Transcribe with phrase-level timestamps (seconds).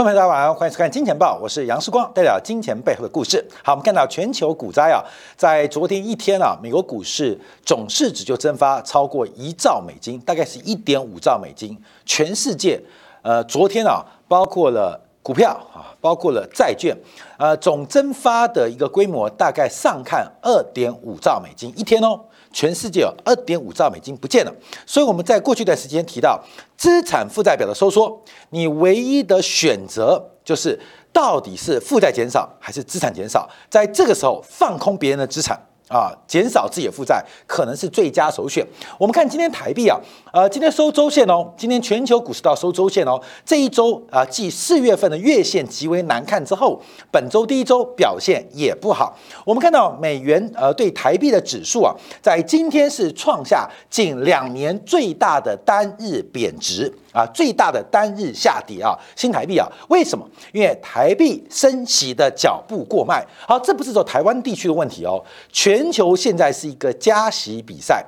[0.00, 3.46] 观众朋友大家晚上好，欢迎收看《金钱报》，我是杨世光，带表金钱背后的故事。
[3.62, 5.04] 好，我们看到全球股灾啊，
[5.36, 11.78] 在昨天一天啊，美国股市总市值就蒸发超过一兆美金，大概是一点五兆美金。
[12.06, 12.80] 全世界，
[13.20, 16.96] 呃，昨天啊，包括了股票啊，包括了债券，
[17.36, 22.18] 呃，总蒸发的一个规模大概上看二点五兆美金一天哦。
[22.52, 24.52] 全世界有二点五兆美金不见了，
[24.84, 26.42] 所以我们在过去一段时间提到
[26.76, 30.78] 资产负债表的收缩，你唯一的选择就是
[31.12, 35.58] 到底是负债减少还是资产减少，在这个时候放空别人的资产。
[35.90, 38.64] 啊，减少自己的负债可能是最佳首选。
[38.96, 39.98] 我们看今天台币啊，
[40.32, 43.20] 呃，今天收周线哦，今天全球股市都收周线哦。
[43.44, 49.18] 这一周啊，继四月份的月线极为难看之后，本周第一周表现也不好。
[49.44, 56.92] 我们看到美元呃对台币的指数啊，在今天是创下近两年最大的单日贬值。
[57.12, 60.24] 啊，最大的单日下跌啊，新台币啊，为什么？
[60.52, 63.20] 因为台币升息的脚步过慢。
[63.48, 68.04] 好，这不是说台湾地区的问题哦，全全球现在是一个加息比赛，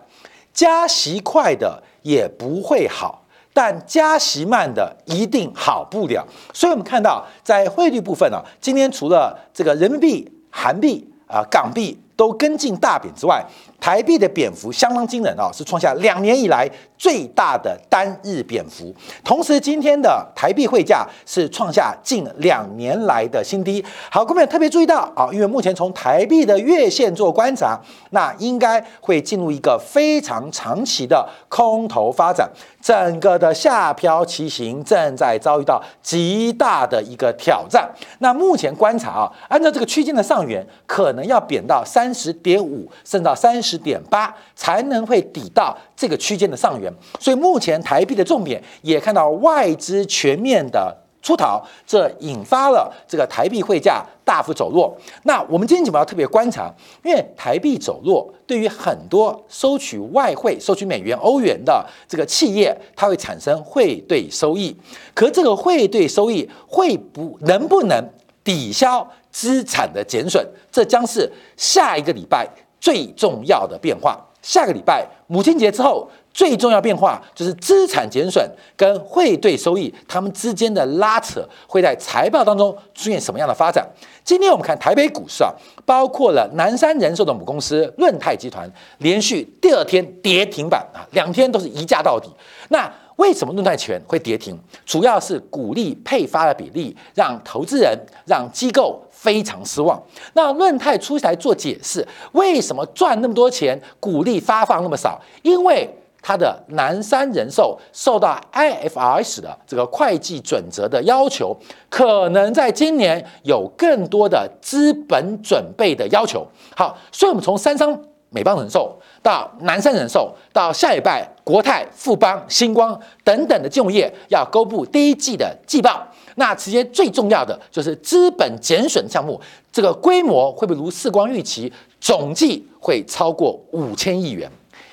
[0.53, 6.23] 加息快的也不会好，但加息慢的一定好不了。
[6.53, 13.43] 所以我们看到在汇率部分呢，今天除了这个人民币、韩币啊、港币都跟进大贬之外，
[13.83, 18.95] 台币的贬幅相当惊人啊，是创下两年以来最大的单日贬幅。
[19.25, 23.85] 同时，今天的台币汇价是创下近两年来的新低。
[24.09, 27.77] 好，各位特别注意到啊，因为目前从台币的月线做观察，
[28.11, 32.49] 那应该会进入一个非常长期的空头发展，
[32.81, 37.91] 整个的下漂骑行正在遭遇到极大的一个挑战。
[38.21, 43.72] 那目前观察啊，按照这个区间的上缘，可能要贬到三十点五，甚至到三十。
[43.73, 54.95] 十点八才能会抵到这个区间的上缘，所以目前台币的重点也看到外资全面的出逃，这引发了这个台币汇价大幅走弱。
[55.23, 56.71] 那我们今天节目要特别观察，
[57.03, 64.77] 因为台币走弱对于很多收取外汇、收取美元、欧元的这个企业，它会产生汇兑收益。
[65.15, 68.11] 可这个汇兑收益会不能不能
[68.45, 70.47] 抵消资产的减损？
[70.71, 72.47] 这将是下一个礼拜。
[72.83, 78.45] 最重要的变化，下个礼拜母亲节之后，最重要变化就是资产减损
[78.77, 83.89] 跟汇兑收益，它们之间的拉扯会在财报当中出现什么样的发展？
[84.25, 85.53] 今天我们看台北股市啊，
[85.87, 88.69] 包括了南山人寿的母公司润泰集团，
[88.99, 92.29] 连续第二天跌停板啊，两天都是一价到底。
[92.71, 94.59] 那为什么论泰权会跌停？
[94.85, 100.03] 主要是股利配发的比例让投资人、让机构非常失望。
[100.33, 105.21] 那论泰出台做解释，为什么赚那么多钱，股利发放那么少？
[105.43, 105.89] 因为
[106.21, 111.57] 它的南山人寿受到 IFRS 的这个会计准则的要求，
[111.89, 116.45] 可能在今年有更多的资本准备的要求。
[116.77, 117.97] 好，所以我们从三商。
[118.35, 126.03] 美邦人寿到南山人寿，到下礼拜国泰、富邦、星光等等的金融业要公布第一季的季报。
[126.37, 129.41] 那直接最重要的就是资本减损项目，
[129.73, 134.51] 这个规模会不会如四光预期，总计会超过五千亿元？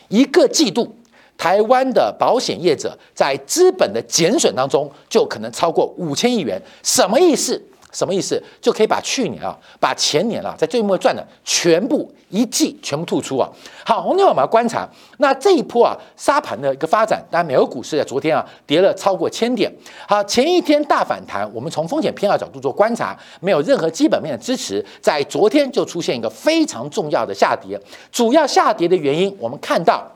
[0.09, 0.95] 一个季度，
[1.37, 6.61] 台湾的保险业者在资本的减损当中，就可能超过五千亿元。
[6.83, 7.61] 什么意思？
[7.91, 8.41] 什么意思？
[8.61, 13.49] 就可以把去年啊，把前年啊，在最末赚的全部一季全部吐出啊。
[13.83, 19.71] 好，红牛我们要观察，那这一波啊沙盘的一个发展，当然美国股市在昨天啊跌了超过千点。
[20.07, 27.79] 好，前一天大反弹，我们从风险偏好角度做观察，没有任何基本面的支持，在昨天就出现一个非常重要的下跌。
[28.11, 30.07] 主要下跌的原因，我们看到。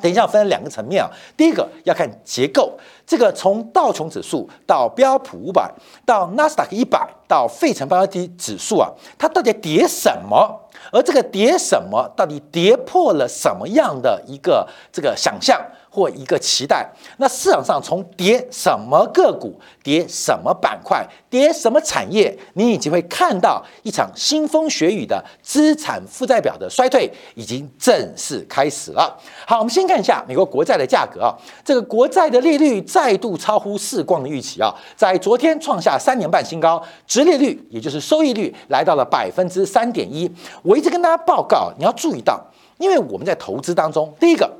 [0.00, 1.10] 等一下，分两个层面啊。
[1.36, 2.72] 第一个要看结构，
[3.06, 5.70] 这个从道琼指数到标普五百，
[6.04, 10.60] 到纳斯达克一百，到费城半导体指数啊，它到底跌什么？
[10.92, 15.60] 而这个跌什么，到底跌破了什么样的一个这个想象？
[15.88, 16.86] 或一个期待，
[17.16, 29.18] 那市场上从跌什么个股、跌什么板块、跌什么产业，你已经会看到一场腥风血雨的资产负债表的衰退已经正式开始了。
[29.46, 31.32] 好，我们先看一下美国国债的价格啊，
[31.64, 40.30] 这个国债的利率再度超乎市况的预期啊，在昨天创下三年半新高，直利率也就是收益率来到了百分之三点一。
[40.62, 42.40] 我一直跟大家报告，你要注意到，
[42.78, 44.50] 因为我们在投资当中，第一个。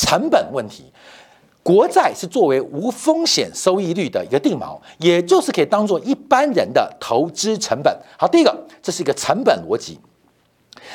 [0.00, 0.84] 成本问题，
[1.60, 7.92] 国债是作为无风险收益率的一个定锚，也就是可以当做一般人的投资成本。
[8.16, 9.98] 好，第一个，这是一个成本逻辑，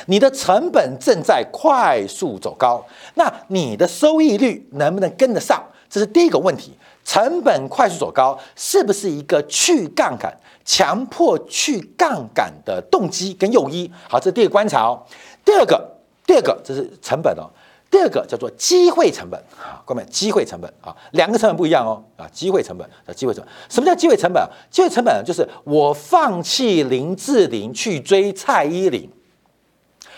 [0.06, 2.81] 你的成本正在快速走高，
[3.16, 5.62] 那你的收益率能不能跟得上？
[5.90, 6.72] 这是第一个问题。
[7.04, 10.34] 成本快速走高，是不是一个去杠杆、
[10.65, 13.92] 强迫去杠杆的动机跟诱因？
[14.10, 15.01] 好，这是第一个观察哦。
[15.44, 15.89] 第二个，
[16.25, 17.50] 第二个这是成本哦。
[17.92, 24.42] 第二个叫做机会成本啊，各位，机会成本啊，两个成本不一样哦啊，机会成本叫，机会成本，什么叫机会成本？
[24.71, 29.07] 机会成本就是我放弃林志玲去追蔡依林，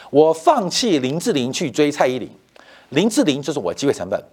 [0.10, 2.32] 我放弃林志玲去追蔡依林，
[2.92, 4.24] 林志玲就是我机会成本，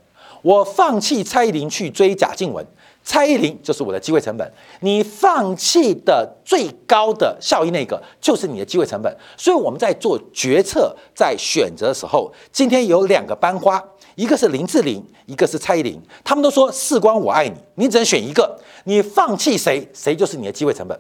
[0.43, 2.65] 我放弃蔡依林去追贾静雯。
[3.05, 9.15] 蔡依林就是我的机会成本，你放弃的最高的效益那个就是你的机会成本。
[9.37, 13.83] 所以我们在做决策、在选择的时候，今天有两个班花，
[14.15, 20.99] 一个是林志玲，一个是蔡依林，他们都说“事关我爱你”，你只能选一个，你放弃谁，谁就是你的机会成本。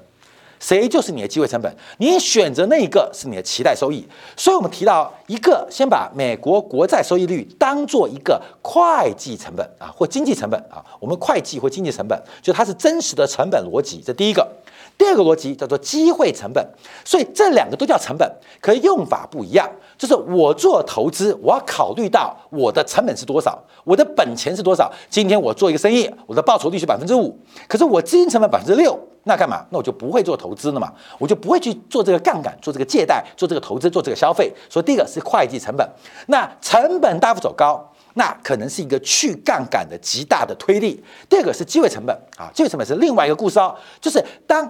[0.63, 1.75] 谁就是你的机会成本？
[1.99, 4.07] 你选择那一个是你的期待收益。
[4.37, 10.79] 所以，我们提到一个，先把美国国债收益率当做一个会计成本啊，或经济成本啊。
[11.01, 14.01] 我们会计或经济成本，就它是真实的成本逻辑。
[14.07, 14.47] 这第一个。
[14.97, 16.65] 第二个逻辑叫做机会成本。
[17.05, 18.31] 所以这两个都叫成本，
[18.61, 19.69] 可用法不一样。
[19.99, 24.93] 就是我做投资，我要考虑到我的成本是多少，我的本钱是多少。
[25.11, 27.37] 今天我做一个生意，我的报酬率是百分之五，
[27.67, 28.97] 可是我资金成本百分之六。
[29.25, 29.65] 那干嘛？
[29.71, 34.53] 那我就不会做投资了嘛，我就不会去做这个杠杆，做这个借贷，做这个投资，做这个消费。
[34.69, 35.89] 所以第一个是会计成本，
[36.27, 41.01] 那成本大幅走高，那可能是一个去杠杆的极大的推力。
[41.29, 44.69] 第二个是机会成本啊，机会成本是另外一个故事哦，就是当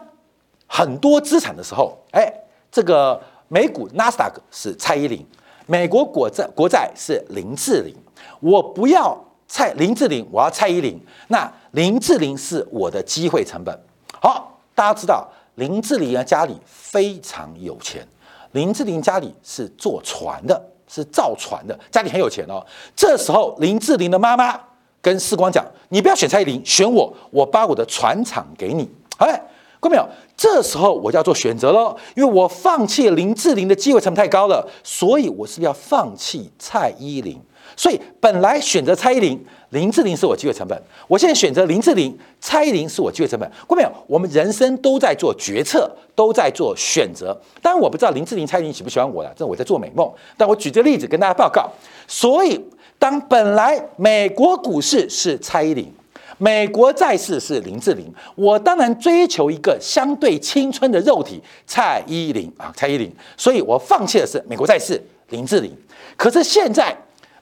[0.67, 2.31] 很多资产的时候，哎，
[2.71, 5.27] 这个美股纳斯达克是蔡依林，
[5.67, 7.95] 美国国债国债是林志玲，
[8.41, 13.79] 我不要蔡林志玲，我要蔡依林，那林志玲是我的机会成本。
[14.23, 18.07] 好，大家知道林志玲啊家里非常有钱。
[18.53, 22.65] 林志玲家里是坐船的，是造船的，家里很有钱哦。
[22.95, 24.57] 这时候，林志玲的妈妈
[25.01, 28.89] 跟世光讲：“你不要选蔡依林，选我，我把我的船厂给你。”
[29.19, 29.33] 哎，
[29.81, 30.09] 看到没有？
[30.37, 37.43] 这时候我就要做选择喽，因为我放弃林志玲的机会成本太高了，所以我是要放弃蔡依林。
[37.77, 39.43] 所以本来选择蔡依林。
[39.71, 40.79] 林志玲是我机会成本，
[41.09, 43.51] 我现在选择林志玲，蔡依林是我机会成本。
[43.67, 43.91] 过没有？
[44.07, 47.35] 我们人生都在做决策，都在做选择。
[47.63, 50.13] 当然我不知道林志玲、蔡依林喜不喜欢我了，这我在做美梦。
[50.37, 51.71] 但我举这个例子跟大家报告。
[52.07, 52.63] 所以，
[52.99, 55.91] 当本来美国股市是蔡依林，
[56.37, 63.11] 美国债市是林志玲，我当然追求一个相对青春的肉体蔡依林啊，蔡依林。
[63.39, 65.75] 所以我放弃的是美国债市林志玲。
[66.15, 66.95] 可是现在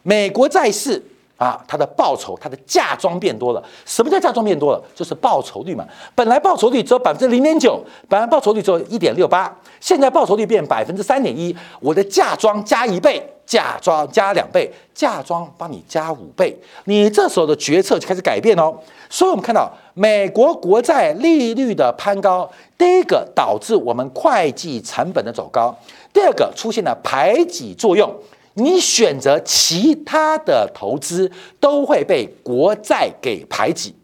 [0.03, 1.03] 美国债市。
[1.41, 3.65] 啊，它的报酬，它的嫁妆变多了。
[3.87, 4.85] 什么叫嫁妆变多了？
[4.95, 5.83] 就是报酬率嘛。
[6.15, 9.51] 本来报酬率只有百分之零点九，本来报酬率只有一点六八，
[9.81, 11.57] 现在报酬率变百分之三点一。
[11.81, 16.55] 我的嫁妆加一倍，嫁妆加两倍，嫁妆帮你加五倍，
[16.85, 18.71] 你这时候的决策就开始改变哦。
[19.09, 22.47] 所以我们看到美国国债利率的攀高，
[22.77, 25.75] 第一个导致我们会计成本的走高，
[26.13, 28.15] 第二个出现了排挤作用。
[28.55, 33.95] 你选择其他的投资都会被国债给排挤，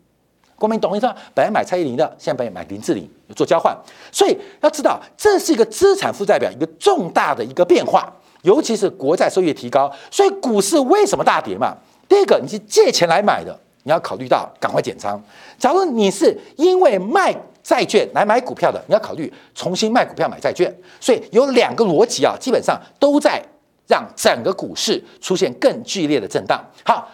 [0.54, 1.14] 国民懂意思吗？
[1.34, 3.76] 本来买蔡依林的，现在买林志玲做交换，
[4.12, 8.10] 所以要知道这是一个资产负债表一个重大的一个变化，
[8.42, 11.76] 尤其是国债收益提高，所以股市为什么大跌嘛？
[12.08, 15.18] 第一个，你是借钱来买的，你要考虑到赶快减仓；
[15.58, 20.72] 假如你是因为卖债券来买股票的，你要考虑重新卖股票买债券。
[21.00, 23.44] 所以有两个逻辑啊，基本上都在。
[23.86, 26.64] 让整个股市出现更剧烈的震荡。
[26.84, 27.08] 好，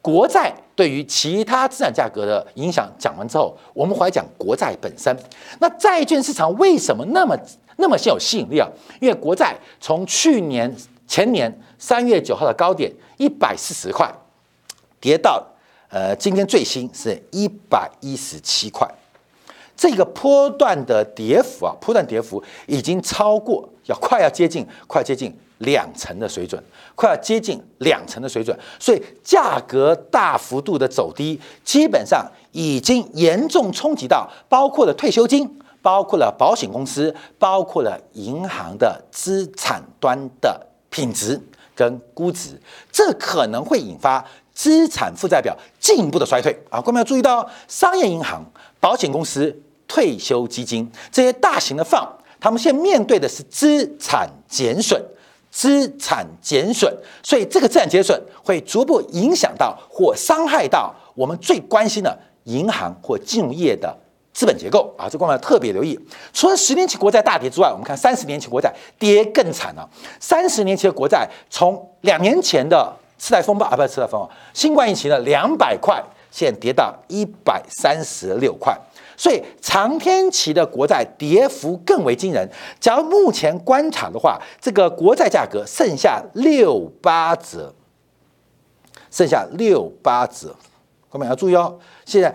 [0.00, 5.16] 国债对于其他资产价格的影响讲完之后，我们回来讲国债本身。
[5.60, 7.38] 那债券市场为什么那么
[7.76, 8.68] 那么现有吸引力啊？
[9.00, 10.74] 因为国债从去年
[11.06, 14.12] 前年三月九号的高点一百四十块，
[15.00, 15.44] 跌到
[15.88, 18.88] 呃今天最新是一百一十七块，
[19.76, 25.32] 这个波段的跌幅啊，波段跌幅已经超过，要快要接近，快接近。
[25.62, 26.62] 两成的水准，
[26.94, 41.40] 快要接近两成的水准，所以价格大幅度的走低，基本上已经严重冲击到包括了退休金，包括了保险公司，包括了银行的资产端的品质
[41.74, 42.60] 跟估值，
[42.92, 46.80] 这可能会引发资产负债表进一步的衰退啊！
[46.80, 48.44] 各位要注意到，商业银行、
[48.78, 52.06] 保险公司、退休基金这些大型的放，
[52.38, 55.02] 他们现在面对的是资产减损。
[55.52, 56.90] 资产减损，
[57.22, 63.94] 所以这个资产减损会逐步影响到或伤害到我们最关心的银行或金融业的
[64.32, 65.96] 资本结构啊，这我们要特别留意。
[66.32, 69.86] 除了十年期国债大跌之外，我们看三十年期国债跌更惨了。
[70.18, 78.74] 三十年期的国债从两年前的次贷风暴啊，不是次贷风暴，新冠疫情的两百块现在跌到一百三十六块。
[79.22, 82.44] 所以长天期的国债跌幅更为惊人。
[82.80, 87.72] 假如目前观察的话，这个国债价格剩下六八折，
[89.12, 90.56] 剩下六八折。
[91.08, 92.34] 后面要注意哦，现在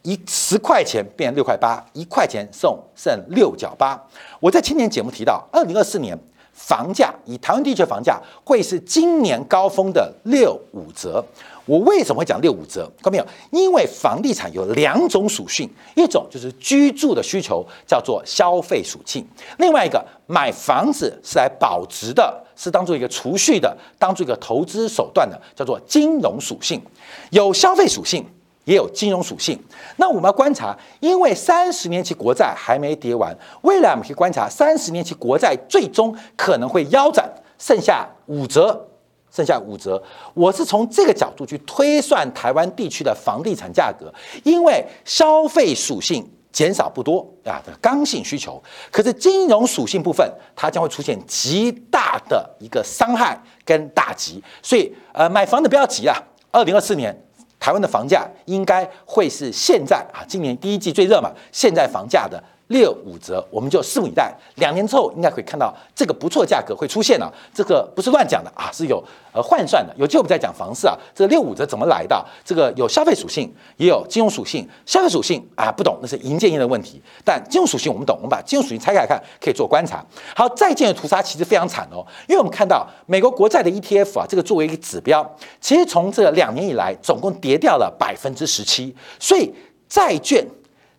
[0.00, 4.02] 一十块钱变六块八，一块钱送剩六角八。
[4.40, 6.18] 我在青年节目提到，二零二四年
[6.52, 11.24] 房价以台湾地区房价会是今年高峰的六五折。
[11.64, 12.90] 我为什么会讲六五折？
[13.00, 13.26] 看到没有？
[13.52, 19.22] 因为房地产有两种属性，一种就是居住的需求，叫做消费属性；
[19.58, 26.82] 另外一个买房子是来保值的，是当做一个储蓄的，当做一个投资手段的，叫做金融属性。
[27.30, 28.26] 有消费属性，
[28.64, 29.58] 也有金融属性。
[29.96, 38.88] 那我们要观察，因为三十年期国债还没跌完，未来我们可以观察三十年期国债最终可能会腰斩，剩下五折。
[39.34, 40.02] 剩下五折，
[40.34, 44.12] 我是从这个角度去推算台湾地区的房地产价格，
[44.44, 56.14] 因为消费属性减少不多啊的刚性需求，可是金融属性部分它将会出现极大的一个伤害跟打击，所以呃买房的不要急啊，
[56.50, 57.18] 二零二四年
[57.62, 62.42] 台湾的房价应该会是现在啊今年第一季最热嘛，现在房价的。
[62.68, 64.34] 六五折，我们就拭目以待。
[64.54, 67.30] 两年之后，应该可以看到这个不错价格会出现了。
[67.52, 69.02] 这个不是乱讲的啊，是有
[69.32, 69.94] 呃换算的。
[69.98, 72.24] 有机会我们在讲房市啊，这个六五折怎么来的？
[72.44, 74.66] 这个有消费属性，也有金融属性。
[74.86, 77.02] 消费属性啊，不懂那是银建业的问题。
[77.24, 80.02] 但金融属性我们懂，我们把金融属性拆开来看，可以做观察。
[80.34, 89.52] 好，再见的屠杀其实非常惨哦，因为我们看到美国国债的 ETF 啊，这个作为一个指标，其实从这两年以来总共跌掉了百分之十七，所以
[89.88, 90.46] 债券。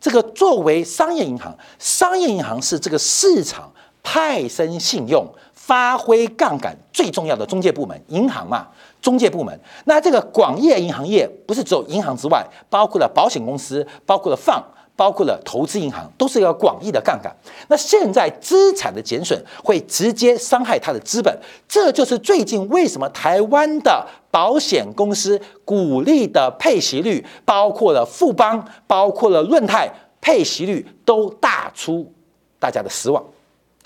[0.04, 3.72] 这个作为商业银行，商业银行是这个市场
[4.04, 7.98] 派生信用、发挥杠杆最重要的中介部门。
[8.10, 8.68] 银行嘛，
[9.02, 9.58] 中介部门。
[9.86, 14.62] 那这个广业银行业不是只有银行之外，包括了保险公司，包括了放。
[14.96, 17.36] 包括了投资银行，都是一个广义的杠杆。
[17.68, 32.12] 那现在资产的减损会直接伤害它的资本，这就是最近为什么台湾的保险公司鼓励的配息率，包括了富邦，包括了润泰，配息率都大出
[32.60, 33.24] 大家的失望。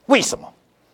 [0.08, 0.48] 为什么？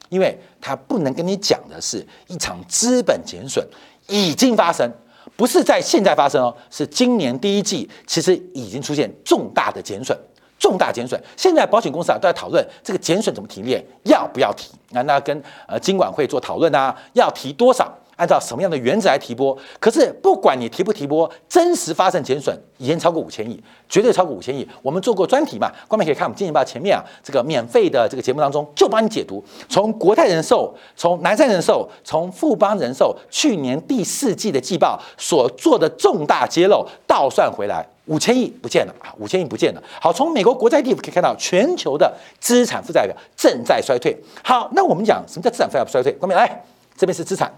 [0.10, 3.68] 因为他不能跟你讲的是一场资本减损
[4.08, 4.88] 已经发生。
[5.36, 10.18] 不是在现在发生哦，是今年第一季，其实已经出现重大的减损，
[10.60, 11.20] 重大减损。
[11.36, 14.72] 现在保险公司啊都在讨论这个减损怎么提炼，要不要提？
[14.92, 17.92] 那那跟呃金管会做讨论啊，要提多少？
[18.24, 19.58] 按照什么样的原则来提拨？
[19.82, 24.66] 可是不管你提不提拨，真实发生减损已经超过五千亿，绝对超过五千亿。
[24.82, 25.70] 我们做过专题嘛？
[25.90, 39.84] 观众可以看我们《金钱报》前面啊，这个免费的这个节目当中就帮你解读，从国泰人寿、从南山人寿、从富邦人寿去年第四季的季报所做的重大揭露，倒算回来五千亿不见了啊，五千亿不见了。
[40.00, 44.18] 好，从美国国债地可以看到，全球的资产负债表正在衰退。
[44.42, 46.14] 好，那我们讲什么叫资产负债表衰退？
[46.14, 46.64] 观众来，
[46.96, 47.54] 这边是资产。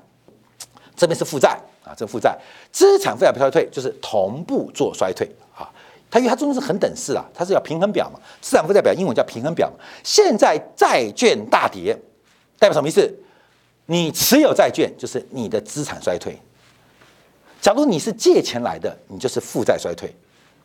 [0.95, 2.37] 这边是负债啊，这负债
[2.71, 5.69] 资产负债衰退就是同步做衰退啊。
[6.09, 8.19] 它因为它中间是很等式啊，它是要平衡表嘛。
[8.41, 9.75] 资产负债表英文叫平衡表嘛。
[10.03, 11.93] 现在债券大跌，
[12.57, 13.13] 代表什么意思？
[13.87, 16.35] 你持有债券就是你的资产衰退。
[17.61, 20.09] 假如你是借钱来的，你就是负债衰退。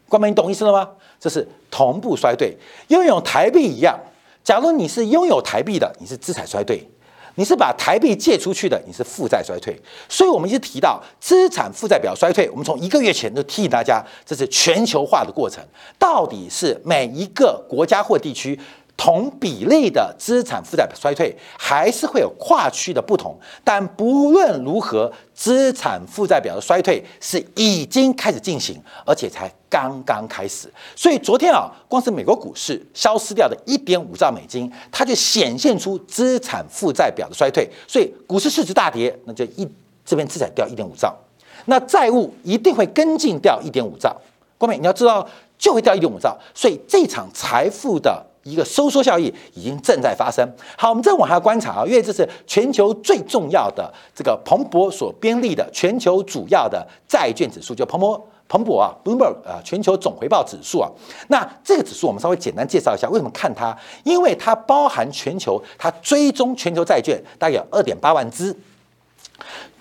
[0.08, 0.88] 关门，你懂意思了吗？
[1.18, 2.56] 这是同步衰退，
[2.88, 3.98] 拥有台币一样。
[4.42, 6.88] 假如你是拥有台币的，你是资产衰退。
[7.36, 12.48] 你是把台币借出去的，你是负债衰退，所以我们一直提到资产负债表衰退。
[12.50, 15.62] 我们从一个月前就提醒大家，这是全球化的过程，
[15.98, 18.58] 到底是每一个国家或地区。
[19.00, 30.70] 同比例的资产负债表衰退还是会有跨区的不同，但不论如何，资产负债表的衰退是已经开始进行，而且才刚刚开始。
[30.94, 37.66] 所以昨天啊，光是美国股市消失掉的一点五兆美金，它就显现出资产负债表的衰退。
[37.88, 39.66] 所以股市市值大跌，那就一
[40.04, 41.16] 这边资产掉一点五兆，
[41.64, 44.14] 那债务一定会跟进掉一点五兆。
[44.58, 45.26] 光美，你要知道
[45.56, 48.26] 就会掉一点五兆，所以这场财富的。
[48.50, 50.46] 一个收缩效应已经正在发生。
[50.76, 60.90] 好，我们再往下观察啊，因为这是全球最重要的这个彭博所编立的全球主要的债券指数，就彭博彭博啊，Bloomberg 啊，全球总回报指数啊。
[61.28, 63.76] 那这个指数我们稍微简单介绍一下，为什么看它？
[64.02, 68.56] 因为它包含全球，它追踪全球债券大概有二点八万只，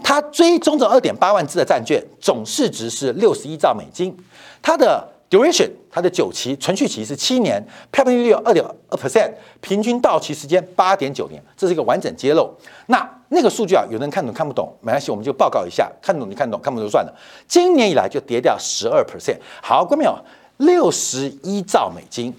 [0.04, 4.16] 它追踪这二点八万只的债券总市值是六十一兆美金，
[4.62, 5.08] 它的。
[5.30, 9.32] Duration 它的久期存续期是七年，票面利率二点二 percent，
[9.62, 12.52] 平均到期时间八点九年，这是一个完整揭露。
[12.88, 17.14] 那那个数据啊，有人看懂看不懂没关系，我们就报告一下，看懂你看懂，看不懂就算了。
[17.48, 20.26] 今年以来就跌掉十二 percent，好，观众朋友，
[20.58, 22.34] 六十一兆美金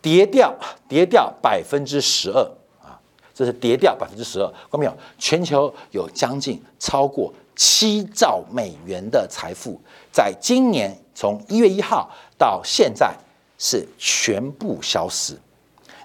[0.00, 0.52] 跌掉，
[0.88, 2.40] 跌掉百分之十二
[2.82, 2.98] 啊，
[3.32, 4.46] 这是跌掉百分之十二。
[4.68, 9.80] 观众朋友，全球有将近超过七兆美元的财富，
[10.10, 12.10] 在今年从一月一号
[12.42, 13.14] 到现在
[13.56, 15.38] 是全部消失，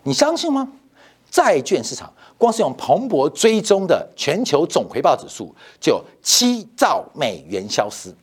[0.03, 0.71] 你相信吗？
[1.31, 8.13] 债券市场光是用彭博追踪的全球总回报指数，就七兆美元消失。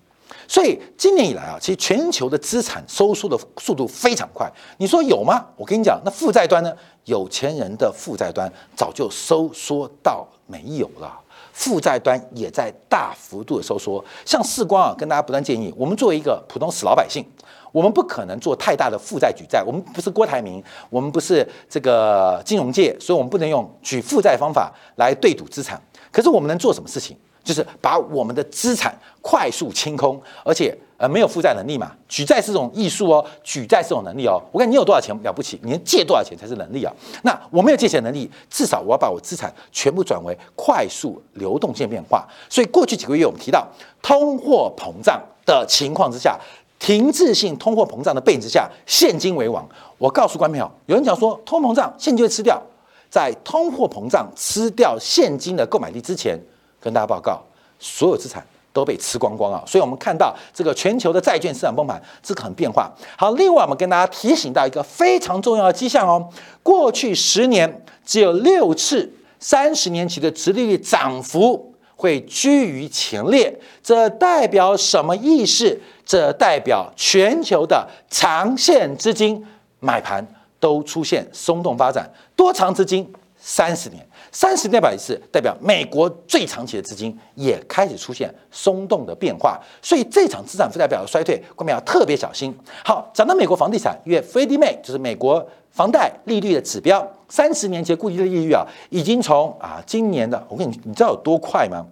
[0.47, 4.49] 所以今年以来啊，其实全球的资产收缩的速度非常快。
[4.79, 5.45] 你说有吗？
[5.57, 6.73] 我跟你讲，那负债端呢？
[7.07, 11.21] 有钱人的负债端早就收缩到没有了，
[11.55, 14.05] 负债端也在大幅度的收缩。
[14.27, 17.25] 像世光啊，跟大家不断建议，我们作为一个普通死老百姓。
[17.73, 25.81] 我们不可能做太大的负债举债，我们不是郭台铭，我们不是这个金融界，所以我们不能用举负债方法来对赌资产。
[26.13, 27.17] 可是我们能做什么事情？
[27.45, 31.93] 就是把我们的资产快速清空，而且呃没有负债能力嘛。
[32.09, 34.43] 举债是种艺术哦，举债是种能力哦。
[34.51, 36.93] 我看你有多少钱了不起，你能借多少钱才是能力啊。
[37.23, 42.27] 那我没有借钱能力，至少我要把我资产全部转为快速流动性变化。
[42.49, 43.69] 所以过去几个月我们提到
[44.03, 46.37] 通货膨胀的情况之下。
[46.77, 49.67] 停滞性通货膨胀的背景之下，现金为王。
[49.97, 52.61] 我告诉观众朋友，有人讲说通膨胀现金会吃掉，
[53.09, 56.39] 在通货膨胀吃掉现金的购买力之前，
[56.85, 57.43] 跟大家报告，
[57.81, 59.65] 所有资产都被吃光光啊！
[59.67, 62.93] 所以我们看到这个全球的债券市场崩盘，这个很变化。
[63.17, 66.29] 好，另外我们跟大家提醒到一个非常重要的迹象哦，
[66.63, 69.11] 过去十年只有六次
[69.41, 71.71] 三十年期的殖利率涨幅。
[71.97, 75.81] 会居于前列，这代表什么意思？
[76.05, 79.43] 这代表全球的长线资金
[79.79, 80.27] 买盘
[80.59, 92.53] 都出现松动发展，多长资金三十年，三十代表一次，代表美国最长期的资金也开始出现松动的变化，所以这场资产负债表的衰退，我们要特别小心。
[92.85, 101.87] 好，讲到美国房地产，因为 Freddie Mac 就是美国房贷利率的指标，三十年期固定的利率啊，已经从啊今年的，我跟你，你知道有多快吗？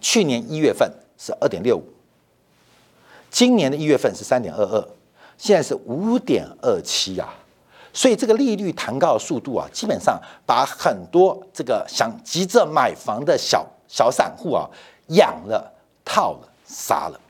[0.00, 1.84] 去年一月份是二点六五，
[3.30, 4.88] 今年的一月份是三点二二，
[5.36, 7.34] 现在是五点二七啊！
[7.94, 14.68] 所以这个利率弹高的速度啊，基本上把很多这个想急着买房的小小散户啊
[15.10, 15.72] 养了、
[16.04, 17.20] 套了、杀了。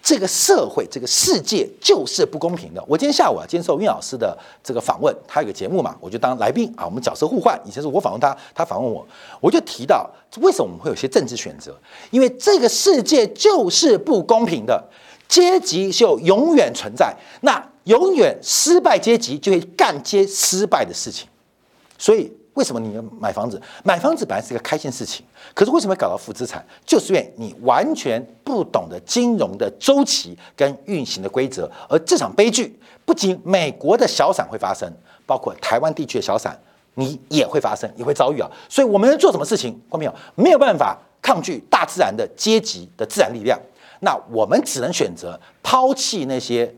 [0.00, 2.82] 这个社会，这个世界就是不公平的。
[2.86, 7.60] 我今天下午啊接受岳老师的这个访问，他有个节目嘛，我就当来宾啊，我们角色互换。
[7.66, 9.06] 以前是我访问他，他访问我，
[9.40, 10.08] 我就提到
[10.40, 11.76] 为什么我们会有些政治选择？
[12.10, 14.82] 因为这个世界就是不公平的，
[15.28, 21.28] 阶级就永远存在，那永远失败阶级就会干接失败的事情，
[21.96, 22.32] 所以。
[22.54, 23.62] 为什么你要买房子？
[23.84, 26.66] 买房子本来是一个开心事情，可是为什么搞到负资产？
[26.84, 31.70] 就是因为你完全不懂得金融的周期跟运行的规则。
[31.88, 34.92] 而这场悲剧不仅美国的小散会发生，
[35.24, 36.60] 包括台湾地区的小散，
[36.94, 38.50] 你也会发生，也会遭遇啊。
[38.68, 39.70] 所以我们能做什么事情？
[39.88, 43.56] 观众朋友没有办法抗拒大自然的阶级的自然力量，
[44.00, 46.74] 那我们只能选择抛弃那些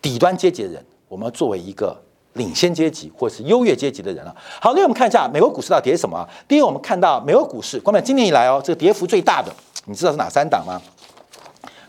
[0.00, 1.96] 底端阶级的人，我们作为一个。
[2.36, 4.36] 领先阶级或是优越阶级的人了。
[4.60, 6.22] 好，那我们看一下美国股市到底跌什么？
[6.46, 9.50] 第一，我们看到美国股市，光看今年以来哦，这个跌幅最大的，
[9.86, 10.78] 你知道是哪三档吗？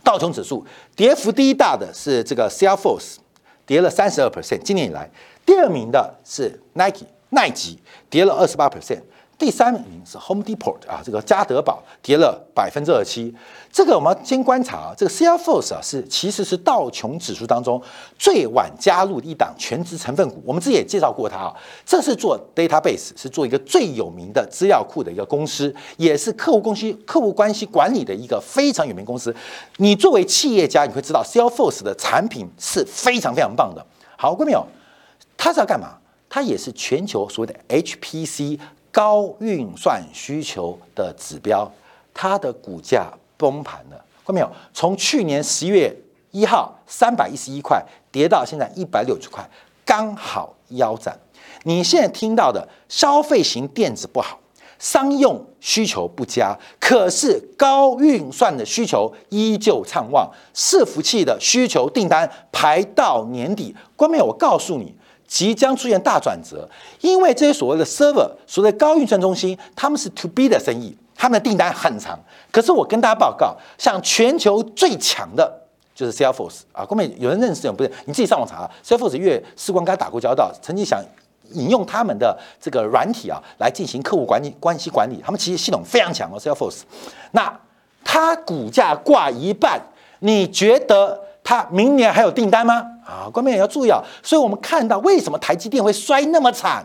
[0.06, 3.22] 道琼指数跌幅第一大的是这个 s a l e f o r c e
[3.66, 5.12] 跌了三十二 percent，今年以来。
[5.46, 7.78] 第二名的是 Nike，耐吉
[8.10, 9.02] 跌了二十八 percent。
[9.38, 13.32] 第三名是 Home Depot 啊，这个家得宝跌了百分之二七。
[13.72, 17.80] 这个我们先观察啊，这个 Salesforce 啊是其实是道琼指数当中
[18.18, 20.42] 最晚加入的一档全职成分股。
[20.44, 29.36] 我们之前也介绍过它啊，这是做 database，是做一个最有名的资料库的一个公司，也是客户公司客户关系管理的一个非常有名公司。
[29.78, 33.86] 你作为企业家，你会知道 Salesforce 的产品是非常非常棒的。
[34.18, 34.66] 好，各位朋友，
[35.38, 36.00] 它是要干嘛？
[36.30, 38.60] 它也是全球所谓的 HPC。
[38.92, 41.70] 高运算需求的指标，
[42.14, 44.52] 它的股价崩盘了，看到没有？
[44.74, 45.96] 从去年十月
[46.32, 49.48] 一号三百一十一块跌到现在一百六十块，
[49.86, 51.18] 刚好腰斩。
[51.64, 54.40] 你现在听到的消费型电子不好，
[54.80, 63.76] 商用需求不佳，可是高运算的需求依旧畅旺，伺服器的需求订单排到年底。
[63.96, 64.26] 关没有？
[64.26, 64.96] 我告诉你。
[65.28, 66.68] 即将出现大转折，
[67.02, 72.18] 因为这些所谓的 server，所谓的高运算中心，他们是 to B 的生意，他们的订单很长。
[72.52, 75.52] 可是我跟大家报告，像全球最强的
[75.94, 77.92] 就是 Salesforce 啊，后面有人认识有不是？
[78.06, 81.04] 你自己上网查，Salesforce 越时光跟他打过交道，曾经想
[81.52, 86.84] 引用他们的这个软体啊来进行客户管理关系管理，他们其实系统非常强哦，Salesforce。
[87.32, 87.54] 那
[88.04, 89.82] 它股价挂一半，
[90.20, 92.86] 你觉得它明年还有订单吗？
[93.08, 94.04] 啊，观众也要注意啊。
[94.22, 96.84] 所以我们看到为什么台积电会摔那么惨？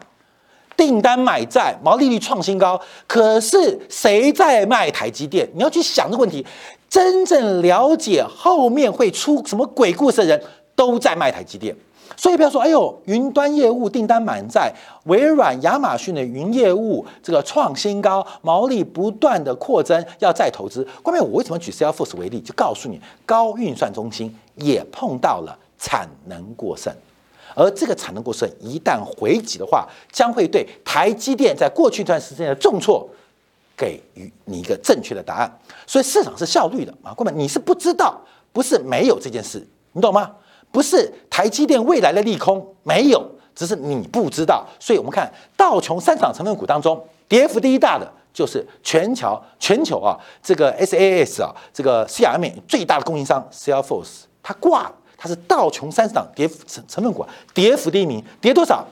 [0.75, 5.49] 订单买债，毛利率创新高，可是谁在卖台积电？
[5.55, 6.45] 你要去想这个问题。
[6.89, 10.43] 真正了解后面会出什么鬼故事的人，
[10.75, 11.75] 都在卖台积电。
[12.17, 14.73] 所以不要说，哎呦，云端业务订单满载，
[15.05, 20.87] 微软、亚马逊的云业务这个创新高，毛利不断的扩增，要再投资。
[21.03, 26.95] 关键我为什么举 Salesforce 为例，就告诉你，高运算中心也碰到了产能过剩。
[27.55, 33.07] 而这个产能过剩一旦回击的话，将会对台积电在过去一段时间的重挫，
[33.77, 35.61] 给予你一个正确的答案。
[35.87, 38.19] 所以市场是效率的啊，哥们，你是不知道，
[38.53, 40.31] 不是没有这件事，你懂吗？
[40.71, 44.67] 不是台积电未来的利空没有，只是你不知道。
[44.81, 54.95] 所以我们看道琼三场成分股当中，跌幅第一大的就是全球全球啊，这个 SAS 啊，这个 CRM 最大的供应商 Salesforce，它挂了。
[55.23, 58.85] 它是道琼三十档跌成成分股，跌幅第一名，跌多少？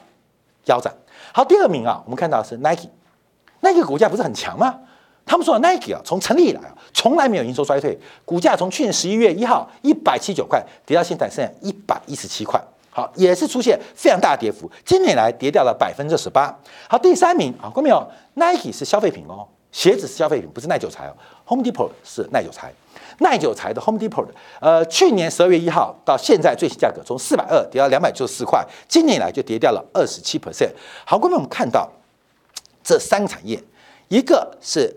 [0.66, 0.94] 腰斩。
[1.32, 4.78] 好，第二名啊，我们看到是 Nike，Nike 股价不是很强吗？
[5.26, 16.56] 他们说 Nike 啊，从成立以来啊，从来没有营收衰退，股价从去年十一月一号一百七九块跌到现在剩下一百一十七块，好，也是出现非常大的跌幅，今年来跌掉了百分之十八。
[16.88, 21.16] 好，第三名啊，看到没有？Nike 是消费品哦，鞋子是消费品，不是耐久材哦
[21.48, 22.72] ，Home Depot 是耐久材。
[23.20, 30.70] 耐久材的 Home Depot 的，呃，去年十二月一号到现在最新价格从四百二跌到两百九十四块，今年以来就跌掉了二十七 percent。
[31.06, 31.90] 好，各位我们看到
[32.82, 33.62] 这三个产业，
[34.08, 34.94] 一个是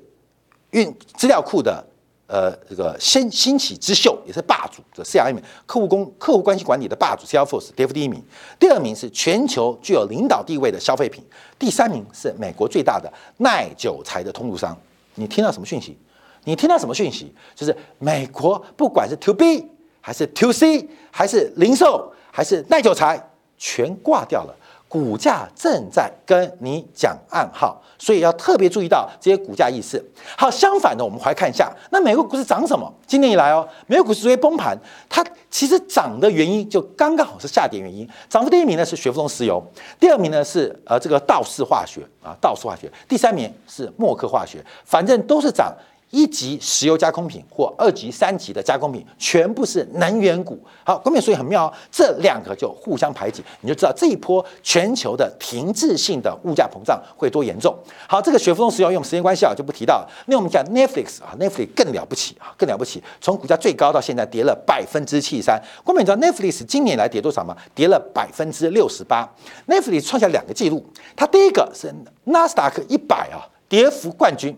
[0.71, 1.85] 运资料库的，
[2.27, 8.23] 呃，这个新兴起之秀，也是霸主的 CRM 客户公客户关系管理的霸主 Salesforce 跌幅第一名，
[8.57, 11.23] 第二名是全球具有领导地位的消费品，
[11.59, 14.75] 第三名是美国最大的耐久材的通路商。
[15.15, 15.97] 你听到什么讯息？
[16.45, 17.33] 你听到什么讯息？
[17.55, 19.67] 就是美国不管是 To B
[20.01, 23.21] 还是 To C，还是零售，还是耐久材，
[23.57, 24.55] 全挂掉了，
[24.89, 30.03] 股价正在跟你讲暗号，所以要特别注意到这些股价意识。
[30.37, 32.93] 好，相反的，我们回来看一下，那美国股市涨什么？
[33.07, 34.77] 今年以来哦，美国股市直接崩盘，
[35.07, 38.05] 它其实涨的原因就刚刚好是下跌原因。
[38.27, 39.63] 涨幅第一名呢是雪佛龙石油，
[39.97, 45.73] 第二名呢是呃这个道氏化学啊，道氏化学，第三名是默克化学，反正都是涨。
[46.13, 50.59] 一级石油加工品或二级、三级的加工品，全部是能源股。
[50.85, 57.75] 好，关键所以很妙哦，这两个就互相排挤，你就知道这一波全球的停滞性的物价膨胀会多严重。
[58.07, 60.09] 好，这个雪佛龙石油用时间关系啊就不提到了。
[60.27, 65.59] 那我们讲 Netflix 啊，Netflix 更了不起啊，更了不起，从股价最高到现在跌了百分之七十三。
[65.83, 67.57] 关键你知道 Netflix 今年来跌多少吗？
[67.73, 69.27] 跌了百分之六十八。
[69.67, 71.91] Netflix 创下两个记录，它第一个是
[72.25, 74.55] 纳斯达克一百啊，跌幅冠军。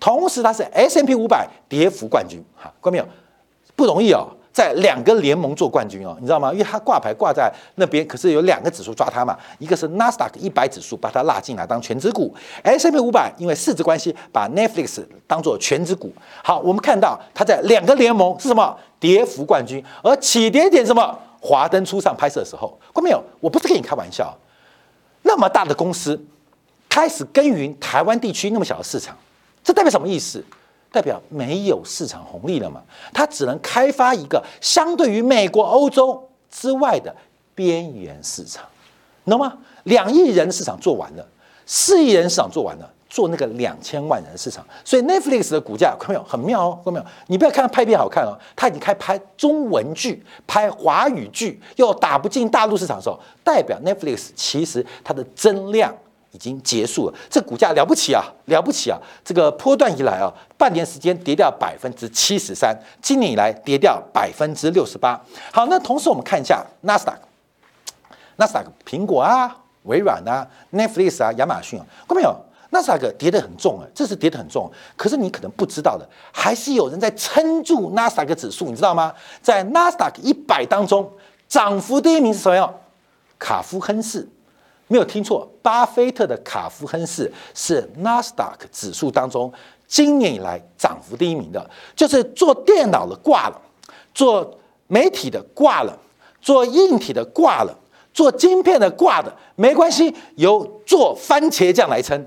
[0.00, 3.06] 同时，它是 S M P 五百跌幅冠军，哈，看到没有？
[3.76, 6.52] 不容易哦，在两个联盟做冠军哦，你知道吗？
[6.52, 16.12] 因为它挂牌挂在那边，可是有两个指数抓它嘛，一个是 Nasdaq 一百指数把它拉进来当全指股，S M P 五百因为市值关系把 Netflix 当做全指股。
[16.42, 18.76] 好，我们看到它在两个联盟是什么？
[18.98, 21.18] 跌幅冠军，而起跌点什么？
[21.40, 23.22] 华灯初上拍摄的时候，看到没有？
[23.40, 24.36] 我不是跟你开玩笑，
[25.22, 26.22] 那么大的公司
[26.86, 29.16] 开始耕耘台湾地区那么小的市场。
[29.62, 30.44] 这代表什么意思？
[30.92, 32.82] 代表没有市场红利了嘛？
[33.14, 37.14] 它只能开发一个相对于美国、欧洲之外的
[37.54, 38.64] 边缘市场，
[39.24, 39.56] 懂吗？
[39.84, 41.24] 两亿人市场做完了，
[41.64, 44.66] 四亿人市场做完了，做那个两千万人市场。
[44.84, 46.24] 所以 Netflix 的股价看到没有？
[46.24, 47.06] 很妙哦，看到没有？
[47.28, 55.94] 你不要看它拍片好看哦，它已经开拍中文剧、拍华语剧，又打不进大陆市场的时候，代表 Netflix 其实它的增量。
[56.32, 58.96] 已经结束了，这股价了不起啊，了不起啊！
[59.24, 65.20] 这个波段以来啊，半年时间跌掉百分之七十三，今年以来跌掉百分之六十八。
[65.52, 67.20] 好，那同时我们看一下纳斯达克，
[68.36, 72.36] 纳斯达克，苹果啊、微软啊、Netflix 啊、亚马逊啊，看没有？
[72.72, 74.70] 纳斯达克跌得很重啊，这是跌得很重。
[74.96, 79.12] 可是你可能不知道的，还是有人在撑住纳斯达克指数，你知道吗？
[79.42, 81.10] 在纳斯达克一百当中，
[81.48, 82.74] 涨幅第一名是什么？
[83.36, 84.28] 卡夫亨氏。
[84.90, 89.50] 没有听错，巴菲特的卡夫亨氏是纳斯达克指数当中
[89.86, 93.62] 今年以来涨幅第一名的，就是做电脑的挂了，
[94.12, 95.96] 做媒体的挂了，
[96.42, 97.72] 做硬体的挂了，
[98.12, 102.26] 做晶片的挂的没关系，由做番茄酱来撑。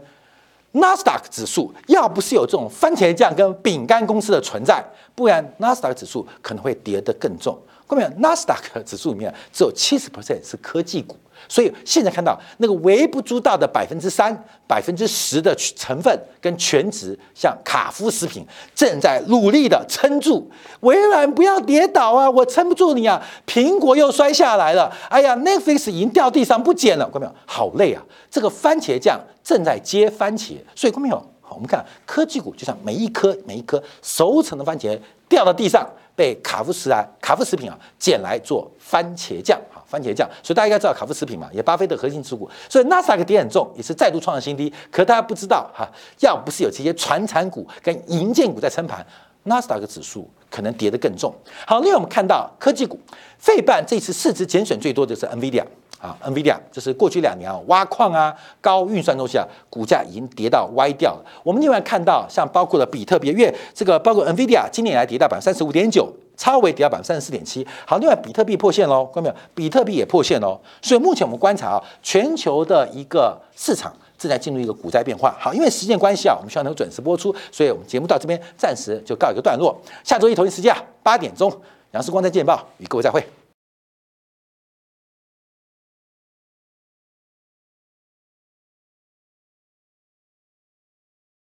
[0.71, 4.81] 纳斯达克指数要不是有这种番茄酱跟饼干公司的存在，
[5.13, 7.59] 不然纳斯达克指数可能会跌得更重。
[7.85, 11.17] 各位，纳斯达克指数里面只有七十 percent 是科技股。
[11.47, 14.35] 所以现在看到那个微不足道的百分之三、
[14.67, 20.49] 百分之十的成分跟全值，像卡夫食品正在努力的撑住
[20.81, 22.29] 微软，不要跌倒啊！
[22.29, 23.21] 我撑不住你啊！
[23.45, 27.35] 苹果又摔下来了，哎呀，Netflix 已经掉地上不捡了，看到没有？
[27.45, 28.03] 好累啊！
[28.31, 31.15] 这个番茄酱正在接番茄，所以看到没有？
[31.41, 39.59] 好，我们看科技股，就像每一颗每一颗熟成的番茄掉到地上，被卡夫食啊、卡夫食品啊捡来做番茄酱。
[39.93, 44.73] 番茄酱，所以大家应该知道卡夫食品嘛，也巴菲特核心持股，所以纳斯达克跌很重，也是再度创了新低。
[44.89, 45.87] 可大家不知道哈，
[46.21, 49.05] 要不是有这些传产股跟银建股在撑盘，
[49.43, 51.31] 纳斯达克指数可能跌得更重。
[51.67, 52.99] 好，另外我们看到科技股，
[53.37, 55.63] 费半这次市值减损最多的是 NVIDIA
[55.99, 61.25] 啊，NVIDIA 就是过去两年啊挖矿啊高运算东西啊，股价已经跌到歪掉了。
[61.43, 66.11] 我们另外看到像包括了比特币，因为这个包括 NVIDIA 今年来跌到百分之三十五点九。
[66.35, 69.35] 超微跌到百分之三十四点七，好，另外比特币破线喽，看到没有？
[69.53, 75.35] 比特币也破线喽，所以目前我们观察啊，全球的一个市场正在进入一个股灾变化。
[75.39, 79.75] 好，因为时间关系啊，我们希望能够准时播出，所以我们节目到这边暂时就告一个段落。
[80.03, 81.51] 下周一同一时间啊，八点钟，
[81.91, 83.23] 杨世光在见报与各位再会。